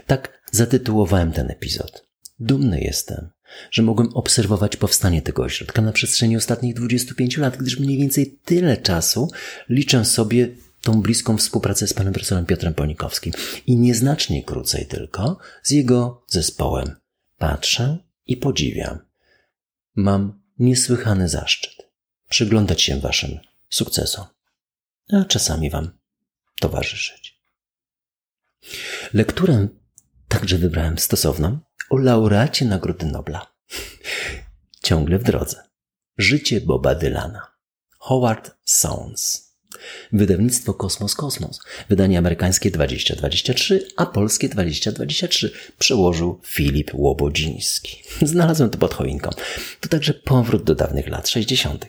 Tak 0.08 0.42
zatytułowałem 0.52 1.32
ten 1.32 1.52
epizod. 1.52 2.08
Dumny 2.40 2.82
jestem, 2.82 3.30
że 3.72 3.82
mogłem 3.82 4.10
obserwować 4.14 4.78
powstanie 4.78 5.22
tego 5.22 5.44
ośrodka 5.44 5.82
na 5.82 5.92
przestrzeni 5.92 6.38
ostatnich 6.38 6.74
25 6.74 7.38
lat, 7.38 7.58
gdyż 7.58 7.80
mniej 7.80 7.98
więcej 7.98 8.40
tyle 8.46 8.78
czasu 8.78 9.32
liczę 9.70 10.06
sobie 10.06 10.50
tą 10.82 11.02
bliską 11.02 11.38
współpracę 11.38 11.88
z 11.88 11.94
panem 11.94 12.14
profesorem 12.14 12.46
Piotrem 12.46 12.74
Ponikowskim 12.74 13.34
i 13.68 13.78
nieznacznie 13.78 14.44
krócej 14.44 14.86
tylko 14.86 15.38
z 15.64 15.72
jego 15.72 16.26
zespołem. 16.28 16.96
Patrzę 17.38 17.98
i 18.26 18.38
podziwiam. 18.38 19.00
Mam 19.96 20.42
niesłychany 20.60 21.30
zaszczyt 21.30 21.92
przyglądać 22.32 22.82
się 22.82 23.00
waszym 23.00 23.40
sukcesom, 23.70 24.26
a 25.14 25.26
czasami 25.26 25.70
wam 25.70 25.92
towarzyszyć. 26.60 27.42
Lekturę 29.14 29.68
także 30.28 30.58
wybrałem 30.58 30.98
stosowną 30.98 31.60
o 31.92 31.98
laureacie 31.98 32.66
Nagrody 32.66 33.06
Nobla. 33.06 33.48
Ciągle 34.84 35.20
w 35.20 35.24
drodze. 35.24 35.64
Życie 36.18 36.62
Boba 36.62 36.96
Dylana. 36.96 37.52
Howard 37.98 38.52
Sounds. 38.64 39.52
Wydawnictwo 40.14 40.74
Kosmos 40.74 41.16
Kosmos. 41.16 41.60
Wydanie 41.90 42.18
amerykańskie 42.18 42.72
2023, 42.72 43.88
a 43.98 44.06
polskie 44.06 44.50
2023 44.50 45.52
przełożył 45.80 46.42
Filip 46.46 46.92
Łobodziński. 46.94 48.04
Znalazłem 48.22 48.70
to 48.70 48.78
pod 48.78 48.94
choinką. 48.94 49.30
To 49.80 49.90
także 49.90 50.14
powrót 50.14 50.64
do 50.64 50.76
dawnych 50.76 51.08
lat 51.08 51.30
60. 51.30 51.86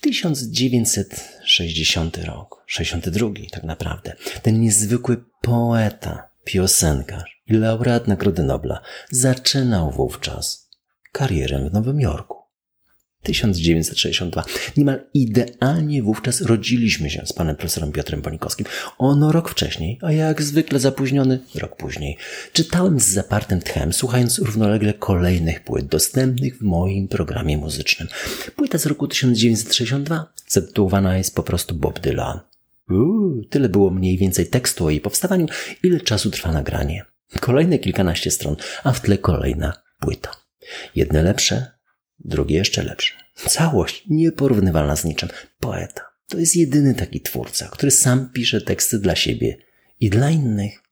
1960 0.00 2.18
rok, 2.18 2.64
62 2.66 3.28
tak 3.50 3.64
naprawdę. 3.64 4.16
Ten 4.42 4.60
niezwykły 4.60 5.24
poeta, 5.40 6.33
piosenkarz 6.44 7.42
i 7.46 7.52
laureat 7.52 8.08
Nagrody 8.08 8.42
Nobla 8.42 8.80
zaczynał 9.10 9.90
wówczas 9.90 10.70
karierę 11.12 11.68
w 11.68 11.72
Nowym 11.72 12.00
Jorku. 12.00 12.44
1962. 13.24 14.44
Niemal 14.76 15.00
idealnie 15.14 16.02
wówczas 16.02 16.40
rodziliśmy 16.40 17.10
się 17.10 17.22
z 17.26 17.32
panem 17.32 17.56
profesorem 17.56 17.92
Piotrem 17.92 18.22
Ponikowskim. 18.22 18.66
Ono 18.98 19.32
rok 19.32 19.48
wcześniej, 19.48 19.98
a 20.02 20.12
jak 20.12 20.42
zwykle 20.42 20.80
zapóźniony 20.80 21.40
rok 21.54 21.76
później. 21.76 22.16
Czytałem 22.52 23.00
z 23.00 23.06
zapartym 23.06 23.60
tchem, 23.60 23.92
słuchając 23.92 24.38
równolegle 24.38 24.94
kolejnych 24.94 25.64
płyt 25.64 25.86
dostępnych 25.86 26.58
w 26.58 26.62
moim 26.62 27.08
programie 27.08 27.58
muzycznym. 27.58 28.08
Płyta 28.56 28.78
z 28.78 28.86
roku 28.86 29.08
1962 29.08 30.32
zatytułowana 30.48 31.16
jest 31.18 31.34
po 31.34 31.42
prostu 31.42 31.74
Bob 31.74 32.00
Dylan. 32.00 32.40
Uuu, 32.90 33.44
tyle 33.50 33.68
było 33.68 33.90
mniej 33.90 34.18
więcej 34.18 34.46
tekstu 34.46 34.86
o 34.86 34.90
jej 34.90 35.00
powstawaniu, 35.00 35.46
ile 35.82 36.00
czasu 36.00 36.30
trwa 36.30 36.52
nagranie. 36.52 37.04
Kolejne 37.40 37.78
kilkanaście 37.78 38.30
stron, 38.30 38.56
a 38.84 38.92
w 38.92 39.00
tle 39.00 39.18
kolejna 39.18 39.82
płyta. 40.00 40.30
Jedne 40.94 41.22
lepsze, 41.22 41.66
drugie 42.18 42.56
jeszcze 42.56 42.82
lepsze. 42.82 43.14
Całość 43.34 44.04
nieporównywalna 44.10 44.96
z 44.96 45.04
niczym. 45.04 45.28
Poeta. 45.60 46.02
To 46.28 46.38
jest 46.38 46.56
jedyny 46.56 46.94
taki 46.94 47.20
twórca, 47.20 47.68
który 47.68 47.90
sam 47.90 48.30
pisze 48.32 48.60
teksty 48.60 48.98
dla 48.98 49.16
siebie 49.16 49.56
i 50.00 50.10
dla 50.10 50.30
innych. 50.30 50.82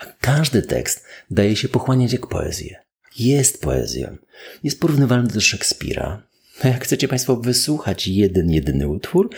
A 0.00 0.04
każdy 0.20 0.62
tekst 0.62 1.04
daje 1.30 1.56
się 1.56 1.68
pochłaniać 1.68 2.12
jak 2.12 2.26
poezję. 2.26 2.84
Jest 3.18 3.62
poezją. 3.62 4.16
Jest 4.64 4.80
porównywalny 4.80 5.28
do 5.28 5.40
Szekspira. 5.40 6.22
A 6.62 6.68
jak 6.68 6.84
chcecie 6.84 7.08
Państwo 7.08 7.36
wysłuchać 7.36 8.08
jeden, 8.08 8.50
jedyny 8.50 8.88
utwór, 8.88 9.30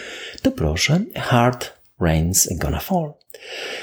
to 0.43 0.53
proszę 0.53 1.01
Hard 1.17 1.73
Rain's 2.01 2.59
Gonna 2.59 2.81
Fall. 2.81 3.13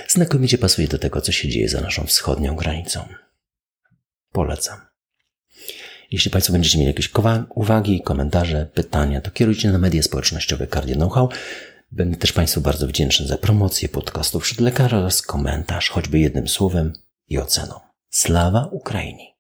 Znakomicie 0.08 0.58
pasuje 0.58 0.88
do 0.88 0.98
tego, 0.98 1.22
co 1.22 1.32
się 1.32 1.50
dzieje 1.50 1.70
za 1.70 1.82
naszą 1.82 2.04
wschodnią 2.04 2.56
granicą. 2.56 3.06
Polecam. 4.32 4.80
Jeśli 6.12 6.32
Państwo 6.32 6.54
będziecie 6.54 6.78
mieli 6.78 6.88
jakieś 6.88 7.12
uwagi, 7.56 8.02
komentarze, 8.02 8.66
pytania, 8.74 9.22
to 9.22 9.32
kierujcie 9.32 9.72
na 9.72 9.78
media 9.78 10.04
społecznościowe 10.04 10.68
Cardio 10.68 10.96
Know-how. 10.96 11.30
Będę 11.92 12.18
też 12.18 12.34
Państwu 12.34 12.62
bardzo 12.62 12.88
wdzięczny 12.88 13.28
za 13.28 13.38
promocję 13.38 13.90
podcastu 13.90 14.40
wśród 14.40 14.60
lekarza 14.60 14.98
oraz 14.98 15.22
komentarz, 15.22 15.90
choćby 15.90 16.20
jednym 16.20 16.48
słowem 16.48 16.94
i 17.28 17.38
oceną. 17.38 17.80
Slawa 18.10 18.70
Ukrainii! 18.72 19.36